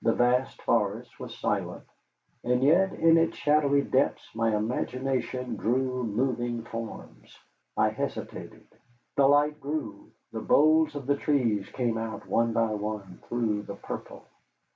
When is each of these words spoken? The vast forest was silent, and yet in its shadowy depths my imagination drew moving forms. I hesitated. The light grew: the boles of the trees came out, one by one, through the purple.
The 0.00 0.12
vast 0.12 0.62
forest 0.62 1.18
was 1.18 1.36
silent, 1.40 1.88
and 2.44 2.62
yet 2.62 2.92
in 2.92 3.16
its 3.18 3.36
shadowy 3.36 3.82
depths 3.82 4.32
my 4.32 4.54
imagination 4.56 5.56
drew 5.56 6.04
moving 6.04 6.62
forms. 6.62 7.36
I 7.76 7.88
hesitated. 7.88 8.68
The 9.16 9.26
light 9.26 9.58
grew: 9.60 10.12
the 10.30 10.38
boles 10.38 10.94
of 10.94 11.08
the 11.08 11.16
trees 11.16 11.68
came 11.70 11.98
out, 11.98 12.28
one 12.28 12.52
by 12.52 12.74
one, 12.74 13.18
through 13.28 13.62
the 13.64 13.74
purple. 13.74 14.22